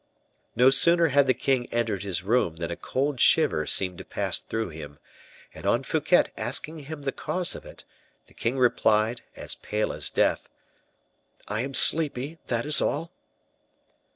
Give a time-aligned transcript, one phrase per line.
[0.55, 4.39] No sooner had the king entered his room than a cold shiver seemed to pass
[4.39, 4.97] through him,
[5.53, 7.83] and on Fouquet asking him the cause of it,
[8.25, 10.49] the king replied, as pale as death:
[11.47, 13.11] "I am sleepy, that is all."